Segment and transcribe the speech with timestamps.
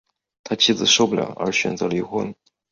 [0.43, 2.33] 他妻子受不了而选择离婚